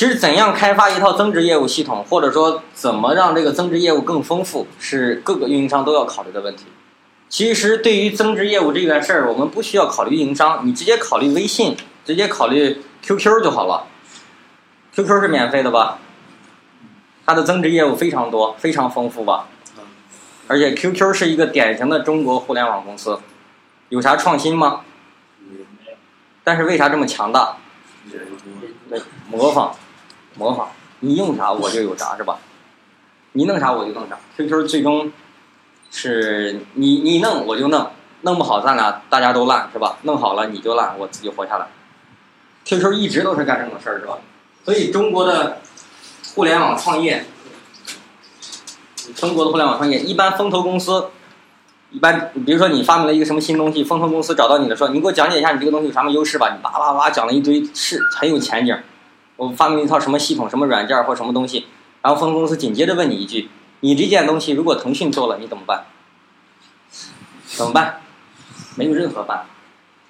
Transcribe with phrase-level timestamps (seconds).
[0.00, 6.64] 其实怎样开发一套增值业务系统，或者说怎么让这个增值业务更丰富，是各个运营商都要考虑的问题。
[7.28, 13.88] 其实对于增值业务这件事儿，我们不需要考虑运营商，你直接考虑微信，直接考虑 QQ 就好了。
[14.94, 15.98] QQ 是免费的吧？
[17.26, 19.48] 它的增值业务非常多，非常丰富吧？
[20.48, 23.18] 而且 QQ 是一个典型的中国互联网公司，
[23.90, 24.80] 有啥创新吗？
[26.42, 27.58] 但是为啥这么强大？
[28.88, 28.98] 对，
[29.30, 29.76] 模仿，
[30.34, 30.68] 模仿，
[31.00, 32.38] 你用啥 我就有啥是吧？
[33.32, 34.18] 你弄啥我就弄啥。
[34.36, 35.12] QQ 最终
[35.90, 37.90] 是你你弄我就弄，
[38.22, 39.98] 弄不好咱俩大家都烂是吧？
[40.02, 41.66] 弄好了你就烂，我自己活下来。
[42.64, 44.18] QQ 一直都是干这种事儿是吧？
[44.64, 45.58] 所以中国的
[46.34, 47.24] 互联网创业。
[49.16, 51.08] 中国的互联网创业，一般风投公司，
[51.90, 56.54] 一般比如说你发明了一个什么新东西，风投公司找到你的说，你给我讲解一下你这个东西有什么优势吧。
[56.54, 58.76] 你叭叭叭讲了一堆，是很有前景。
[59.40, 61.64] 我发明一套什么系统、什么软件或什么东西，
[62.02, 63.48] 然后分公司紧接着问你一句：
[63.80, 65.86] 你这件东西如果腾讯做了，你怎么办？
[67.46, 68.02] 怎么办？
[68.76, 69.46] 没有任何办，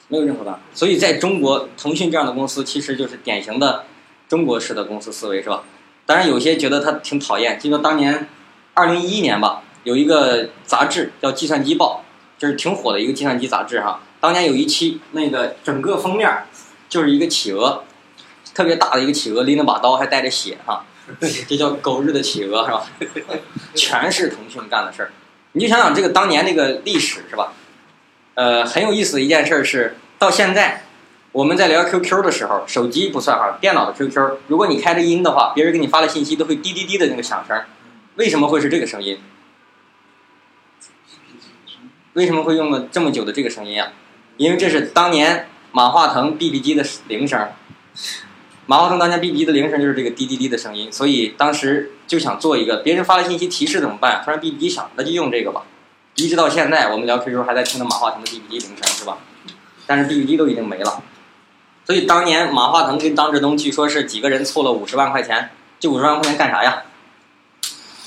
[0.09, 0.59] 没有任何办。
[0.75, 3.85] 所以在中国，腾讯这样的公司其实就是典型的
[4.29, 5.63] 中国式的公司思维，是吧？
[6.05, 8.29] 当然有些觉得他挺讨厌，就说当年。
[8.73, 12.05] 二零一一年吧，有一个杂志叫《计算机报》，
[12.41, 14.01] 就是挺火的一个计算机杂志哈。
[14.21, 16.45] 当年有一期，那个整个封面
[16.89, 17.83] 就是一个企鹅，
[18.55, 20.85] 特别大的一个企鹅，拎了把刀，还带着血哈。
[21.49, 22.87] 这叫狗日的企鹅是吧？
[23.75, 25.11] 全是腾讯干的事儿。
[25.53, 27.53] 你就想想这个当年那个历史是吧？
[28.35, 30.85] 呃，很有意思的一件事是，到现在
[31.33, 37.61] 我们在聊 QQ 的时候，手机不算哈，电脑的 QQ，如果你开着音的话，别人给你发的信息都会滴滴滴的那个响声。
[38.15, 39.21] 为什么会是这个声音？
[42.13, 43.93] 为什么会用了这么久的这个声音啊？
[44.37, 47.49] 因为这是当年马化腾 BB 机的铃声。
[48.71, 54.23] 马化腾当年 BB 的铃声就是这个滴滴滴的声音，所以当时就想做一个，别人发了信息提示怎么办？
[54.25, 55.65] 突然 BB 机响，那就用这个吧。
[56.15, 59.19] 一直到现在，我们聊 QQ 还在听着马化腾的 BB 机铃声，是吧？
[59.89, 61.03] 但是 BB 机都已经没了。
[61.85, 65.51] 所以当年马化腾跟张志东据说是几个人凑了五十万块钱，
[65.81, 66.85] 这五十万块钱干啥呀？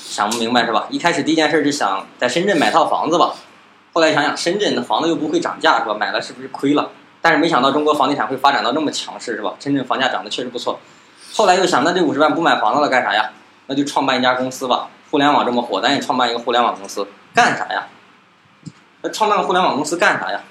[0.08, 0.88] 想不明白是吧？
[0.88, 3.34] 一开始第一件事就想在深圳买套房子吧，
[3.92, 5.94] 后来想想深圳的房子又不会涨价是吧？
[5.94, 6.90] 买了是不是亏了？
[7.24, 9.54] 但是没想到中国房地产会发展到那么强势是吧？
[9.58, 10.78] 深圳房价涨得确实不错。
[11.32, 13.30] 后来又想，那这五十万不买房子了干啥呀？
[13.66, 14.90] 那就创办一家公司吧。
[15.10, 17.86] 互联网这么火，咱也创办一个互联网公司，干啥呀？
[19.00, 20.42] 那创办个互联网公司干啥呀？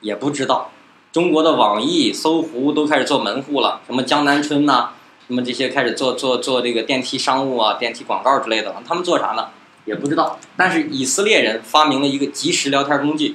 [0.00, 0.70] 也不知道。
[1.10, 4.90] 中国的网易、搜狐都开始做门户了，什么江南春呐。
[5.26, 9.48] 什么这些开始做做做这个电梯商务啊、电梯广告之类的，他们做啥呢？
[9.86, 10.38] 也不知道。
[10.56, 13.34] 但是以色列人发明了一个即时聊天工具，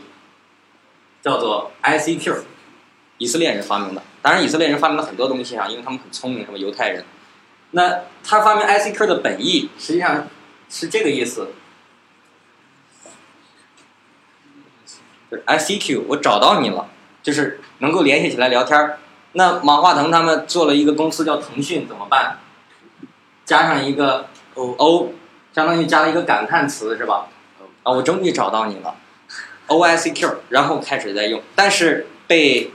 [1.22, 2.44] 叫做 ICQ，
[3.18, 4.02] 以色列人发明的。
[4.22, 7.04] 当然，以色列人发明了很多东西啊，因为他们很聪明，什么犹太人。
[7.72, 10.28] 那他发明 ICQ 的本意实际上
[10.70, 11.50] 是这个意思，
[15.30, 16.90] 就是 ICQ，我找到你了，
[17.22, 18.98] 就是能够联系起来聊天。
[19.34, 22.40] 那马化腾他们做了一个公司叫腾讯，怎么办？
[23.46, 25.12] 加上一个 O，
[25.54, 27.28] 相当于加了一个感叹词是吧？
[27.84, 28.96] 啊，我终于找到你了
[29.68, 32.72] ，O I C Q，然后开始在用，但是被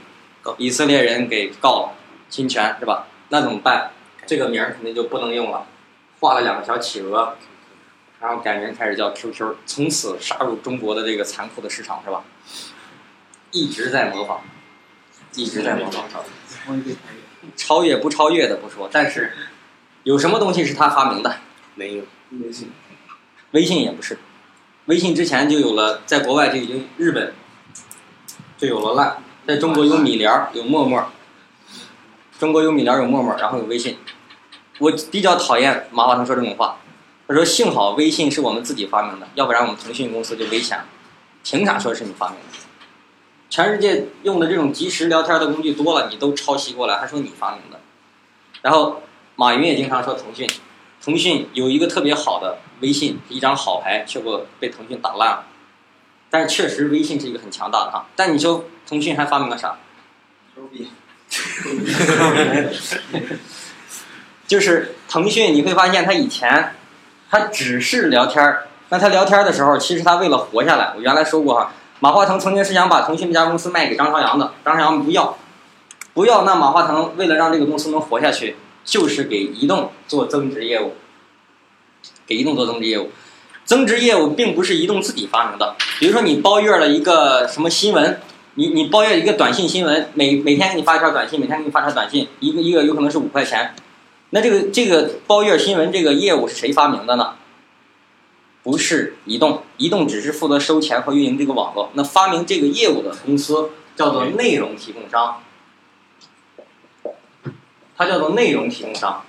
[0.57, 1.93] 以色列人给告了
[2.29, 3.07] 侵权是吧？
[3.29, 3.91] 那怎么办？
[4.25, 5.65] 这个名儿肯定就不能用了，
[6.19, 7.35] 画了两个小企鹅，
[8.19, 12.23] 然后改名开始叫 Q Q，从此杀入中国的这个残酷的市场是吧？
[13.51, 14.41] 一直在模仿，
[15.33, 16.05] 一直在模仿。
[17.57, 19.33] 超越不超越的不说，但是
[20.03, 21.35] 有什么东西是他发明的？
[21.75, 22.71] 没有微信，
[23.51, 24.17] 微信也不是，
[24.85, 27.33] 微信之前就有了，在国外就已经日本
[28.57, 31.03] 就有了烂，在中国有米聊，有陌陌，
[32.39, 33.97] 中国有米聊有陌陌，然后有微信。
[34.79, 36.77] 我比较讨厌马化腾说这种话，
[37.27, 40.85] 他说幸好微信是我们自己发明的，要不然我们腾讯公司就危险了。
[41.43, 42.57] 凭啥说是你发明的？
[43.49, 47.81] 全世界用的这种即时聊天的工具多了，你都抄袭过来，还说你发明的。
[48.61, 49.03] 然后
[49.35, 50.49] 马云也经常说腾讯，
[51.03, 55.43] 腾讯有一个特别好的微信，一张好牌，结果被腾讯打烂了。
[56.33, 58.07] 但是确实微信是一个很强大的哈。
[58.15, 59.77] 但你说腾讯还发明了啥？
[60.55, 60.89] 手笔。
[64.47, 66.73] 就是腾讯，你会发现它以前
[67.29, 71.71] 它只是聊天儿，那它聊天的时候，其实它为了活下来，我原来说过哈。
[71.99, 75.37] 马化腾曾经是想把腾讯这家公司卖给张朝阳的，张朝阳不要，
[76.15, 76.43] 不要。
[76.45, 80.95] 那马化腾为了让这个公司能活下去，就是给移动做增值业务，
[82.25, 83.11] 给移动做增值业务。
[83.65, 85.75] 增值业务并不是移动自己发明的。
[85.99, 88.19] 比如说你包月了一个什么新闻，
[88.55, 93.73] 你你包月一个短信新闻，每每天给你发一条短信，每天给你发条短信，一个一个有可能是五块钱。
[94.31, 97.35] 那这个这个包月新闻这个业务是谁发明的呢？
[98.63, 101.89] 不是移动，移动只是负责收钱和运营这个网络。
[101.93, 105.41] 那发明这个业务的公司叫做内容提供商，
[107.97, 109.23] 它叫做内容提供商。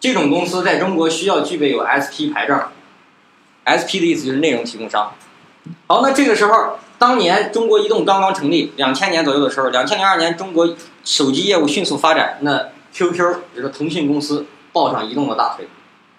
[0.00, 2.70] 这种公司在中国需要具备有 SP 牌照
[3.66, 5.12] ，SP 的意思就是内容提供商。
[5.86, 10.74] 好，那这个时候，当年中国移动刚刚成立，两千年左右的时候，两千零二年中国
[11.04, 15.66] 手机业务迅速发展，那 QQ，也就是腾讯公司抱上移动的大腿，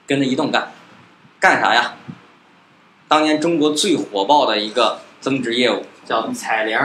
[0.06, 0.72] 跟着移动干，
[1.40, 1.96] 干啥呀？
[3.08, 6.78] 当年中国最火爆的一个增值业务叫彩铃，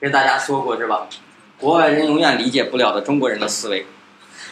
[0.00, 1.06] 跟大家说过是吧？
[1.58, 3.86] 国外人永远理解不了的中国人的思维。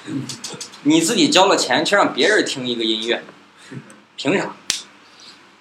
[0.84, 3.22] 你自己交了钱，却让别人听一个音乐，
[4.16, 4.54] 凭啥？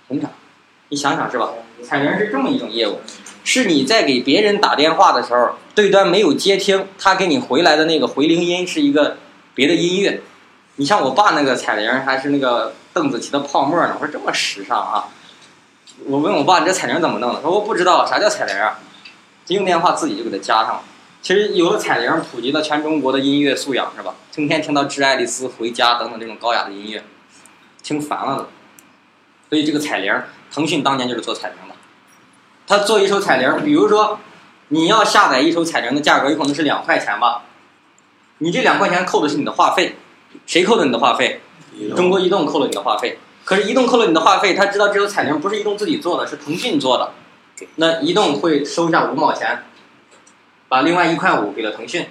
[0.07, 0.29] 凭啥？
[0.89, 1.49] 你想想是吧？
[1.83, 3.01] 彩铃是这么一种业务，
[3.43, 9.17] 是你在给别人打电话的时候，对端没有接听，他给你回来的那个回铃音是一个
[9.55, 10.21] 别的音乐。
[10.75, 13.95] 你像我爸那个彩铃，还是那个邓紫棋的《泡沫》呢。
[13.99, 15.07] 我说这么时尚啊！
[16.05, 17.41] 我问我爸，你这彩铃怎么弄的？
[17.41, 18.79] 说我不知道，啥叫彩铃啊？
[19.47, 20.83] 用电话自己就给它加上了。
[21.21, 24.15] 其实有了彩铃，普及了全中国的音乐素养，是吧？
[24.31, 27.03] 成天听到《致爱丽丝》《回家》等等这种高雅的音乐，
[27.83, 28.47] 听烦了都。
[29.49, 30.11] 所以这个彩铃，
[30.51, 31.75] 腾讯当年就是做彩铃的。
[32.65, 34.17] 他做一首彩铃，比如说
[34.69, 37.43] 你要下载一首彩铃的价格有可能是两块钱吧，
[38.39, 39.97] 你这两块钱扣的是你的话费，
[40.47, 41.41] 谁扣的你的话费？
[41.95, 43.19] 中国移动扣了你的话费。
[43.45, 47.11] 可是移动扣了你的话费，他知道这首彩铃不是移动自己做的，是腾讯做的，
[47.75, 49.63] 那移动会收下五毛钱。
[50.71, 52.07] 把另外一块五给了腾讯。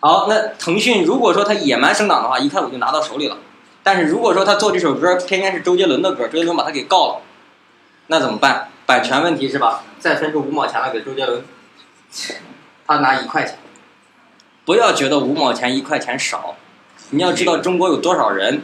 [0.00, 3.36] 好，那腾讯如果说他野蛮生长的话，一块五就拿到手里了。
[3.82, 7.20] 但是如果说他做这首歌偏偏是周杰伦的歌，周杰伦把他给告了，
[8.06, 8.70] 那怎么办？
[8.86, 9.84] 版权问题是吧？
[9.98, 11.44] 再分出五毛钱来给周杰伦，
[12.86, 13.58] 他拿一块钱。
[14.64, 16.54] 不要觉得五毛钱一块钱少，
[17.10, 18.62] 你要知道中国有多少人，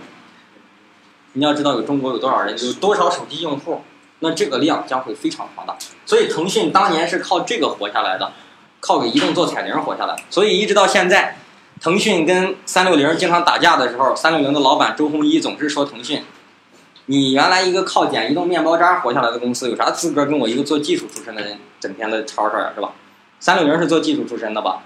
[1.34, 3.82] 你要知道有中国有多少人，有多少手机用户。
[4.20, 8.32] 那这个量将会非常庞大，所以腾讯当年是靠这个活下来的，
[8.80, 10.16] 靠给移动做彩铃活下来。
[10.28, 11.36] 所以一直到现在，
[11.80, 16.24] 腾讯跟三六零经常打架的时候，三六零的老板周鸿祎总是说腾讯
[17.06, 22.92] ：“你原来一个靠捡移动面包渣活下来的公司，有啥资格跟我一个做技术出身的人整天的吵吵呀，是吧？”
[23.38, 24.82] 三六零是做技术出身的吧？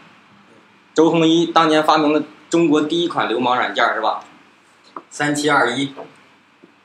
[0.93, 4.25] 周鸿祎当年发明了中国第一款流氓软件是吧？
[5.09, 5.95] 三七二一，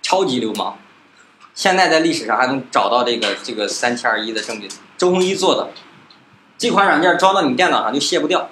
[0.01, 0.77] 超级流氓。
[1.57, 5.69] 现在在历史上还能找到这个这个三七二一的证据，周鸿祎做的
[6.55, 8.47] 这款软件装到你电脑上就卸不掉，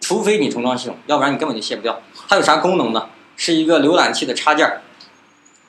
[0.00, 2.02] 除非你重装系统，要不然你根本就卸不掉。
[2.28, 3.06] 它有啥功能呢？
[3.36, 4.80] 是一个浏览器的插件。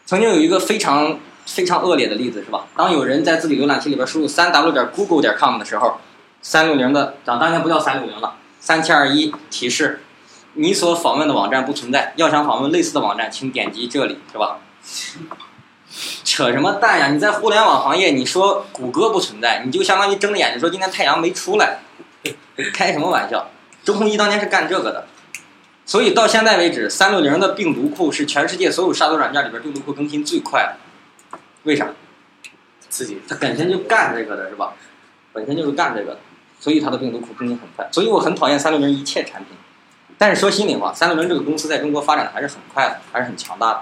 [0.07, 2.65] 曾经有一个非常非常恶劣的例子是吧？
[2.75, 5.99] 当有人在自己浏览器里边输入三 w 点 google 点 com 的时候，
[6.41, 10.01] 三六零的当当年不叫三六零了，三七二一提示
[10.53, 14.57] 你所访问的网站不存在，要想访问类似的网站，请点击这里，是吧？
[16.23, 17.07] 扯什么淡呀！
[17.07, 21.79] 你在互联网行业，你说谷歌不存在，你就相当于睁着眼睛说今天太阳没出来，
[22.73, 23.49] 开什么玩笑？
[23.83, 25.07] 周鸿祎当年是干这个的，
[25.85, 31.39] 所以到现在为止，三六零的病毒库是全世界所有杀毒软件里边病毒库更新最快的。
[31.63, 31.87] 为啥？
[32.89, 34.73] 自己他本身就干这个的是吧？
[35.33, 36.19] 本身就是干这个的，
[36.59, 37.87] 所以它的病毒库更新很快。
[37.91, 39.55] 所以我很讨厌三六零一切产品，
[40.17, 43.81] 但是说心里话，三六零这个公司在中国发展的还是很快的，还是很强大的。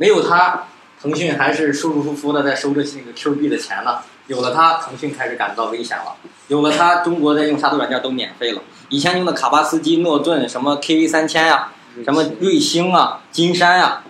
[0.00, 0.64] 没有它。
[1.02, 3.98] 腾讯还是舒舒服服的在收着那个 Q 币的钱呢。
[4.26, 6.16] 有了它，腾讯开始感到危险了。
[6.48, 8.62] 有了它，中国在用杀毒软件都免费了。
[8.88, 11.72] 以前用的卡巴斯基、诺顿、什么 KV 三千呀，
[12.04, 14.02] 什么瑞星啊、金山呀，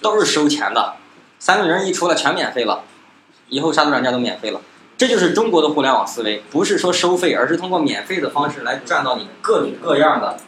[0.00, 0.94] 都是收钱的。
[1.38, 2.84] 三六零一出来全免费了，
[3.48, 4.60] 以后杀毒软件都免费了。
[4.98, 10.38] 这就是中国的互联网思维，不是说收费，而是通过免费的方式来赚到你各种各样的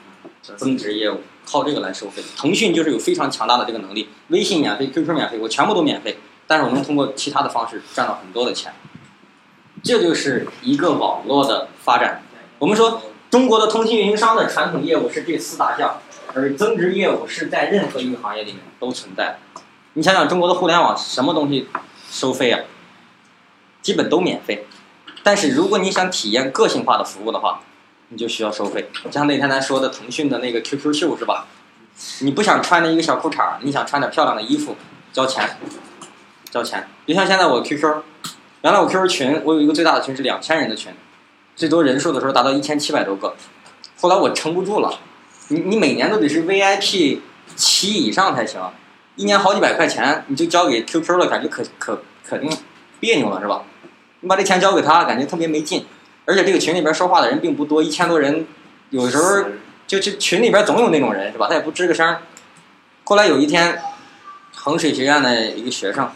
[0.56, 1.22] 增值业务。
[1.50, 4.10] 靠这个来收费，腾讯就是有非常强大的这个能力。
[4.28, 8.74] 微信免费，QQ 免费，我全部都免费，但是我能通过其他的方式赚到很多的钱。
[9.82, 12.20] 这就是一个网络的发展。
[12.58, 13.00] 我们说
[13.30, 15.98] 中国的通信运营商的传统业务是这四大项，
[16.34, 19.38] 而增值业务是在任何一个行业里面都存在。
[19.94, 21.68] 你想想中国的互联网什么东西
[22.10, 22.60] 收费啊？
[23.80, 24.66] 基本都免费。
[25.22, 27.62] 但是如果你想体验个性化的服务的话，
[28.10, 31.46] 你就需要收费，就像那天咱说的腾讯的那个 QQ 秀是吧？
[32.20, 34.76] 你不想穿那一个小裤衩你想穿点漂亮的衣服，
[35.12, 35.58] 交钱，
[36.50, 36.86] 交钱。
[37.06, 38.02] 就像现在我 QQ，
[38.62, 40.92] 原来我 QQ 群，我有一个最大的群是两千人的群，
[41.56, 43.34] 最多人数的时候达到一千七百多个，
[44.00, 45.00] 后来我撑不住了，
[45.48, 47.18] 你你每年都得是 VIP
[47.56, 48.62] 七以上才行，
[49.16, 52.56] 一年好几百块钱你就交给 QQ 了，感觉可可肯定
[53.00, 53.64] 别扭了是吧？
[54.20, 55.84] 你把这钱交给他，感觉特别没劲。
[56.28, 58.46] 而且这个群里边说话的人并不多，一千多人，
[58.90, 59.48] 有的时候
[59.86, 61.46] 就就群里边总有那种人是吧？
[61.48, 62.18] 他也不吱个声。
[63.04, 63.80] 后来有一天，
[64.54, 66.10] 衡水学院的一个学生，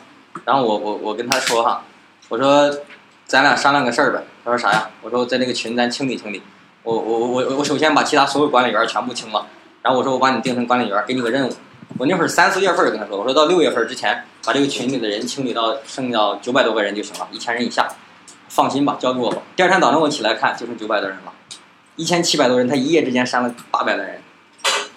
[0.45, 1.83] 然后我我我跟他说哈，
[2.29, 2.71] 我说
[3.25, 4.23] 咱俩商量个事儿呗。
[4.45, 4.91] 他说啥呀？
[5.01, 6.43] 我说在那个群咱清理清理。
[6.83, 9.47] 我我我我我首先把其他所有管理员全部清了，
[9.81, 11.53] 然后我说我把你定成管理员，给你个任务。
[11.97, 17.89] 我那会儿三四月份就跟他说，我说到六月份之前把这个群里的人清理到剩下九百多个人就行了，一千人以下，
[18.53, 19.41] 放心吧，交给我吧。
[19.57, 21.33] 第二天早上我起来看，就剩九百多人了，
[21.97, 24.21] 一千七百多人，他一夜之间删了八百来人，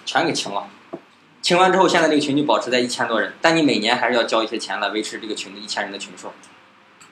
[0.04, 0.66] 全给清了。
[1.40, 6.32] 清完之后，现在这个群就保持在一千多人，但你每年还是要交一些钱来维持这个群的一千人的群数。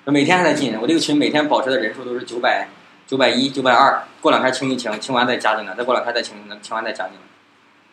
[0.04, 2.68] 每天还在进，我这个群每天保持的人数都是九百、
[3.06, 7.22] 九百一、九百二，过两天清一清，清完再加进来，再过两天再清，清完再加进来，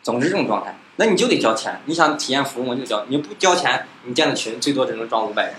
[0.02, 0.76] 总是这种状态。
[0.96, 5.54] 那你就得交钱，你想体验服务我就交，你不交钱，你建的群最多只能装五百人，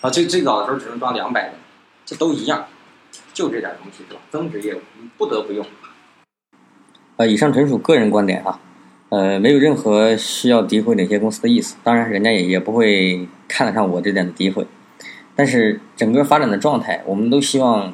[0.00, 1.54] 啊，最最早的时候只能装两百人，
[2.04, 2.66] 这都一样，
[3.32, 4.20] 就这点东西是吧？
[4.30, 5.64] 增值业务你不得不用。
[7.16, 8.60] 呃，以上纯属个人观点啊。
[9.10, 14.66] 呃，没有任何需要诋毁哪些公司的意思，当然人家也也不会看得上我这点的诋毁。
[15.36, 17.92] 但是整个发展的状态，我们都希望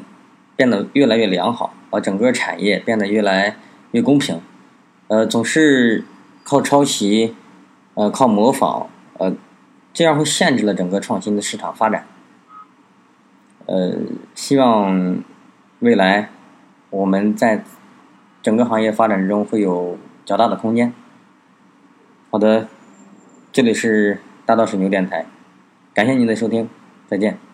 [0.55, 3.57] 变得越来越良好，把整个产业变得越来
[3.91, 4.41] 越公平。
[5.09, 6.05] 呃，总是
[6.45, 7.35] 靠抄袭，
[7.95, 8.89] 呃，靠模仿，
[9.19, 9.35] 呃，
[9.93, 12.07] 这样会限制了整个创新的市场发展。
[13.69, 13.99] 呃，
[14.35, 15.23] 希望
[15.81, 16.31] 未来
[16.89, 17.63] 我们在
[18.41, 20.95] 整个行业发展中会有较大的空间。
[22.31, 22.67] 好的，
[23.53, 25.27] 这里是大道水牛电台，
[25.93, 26.71] 感谢您的收听，
[27.07, 27.48] 再见。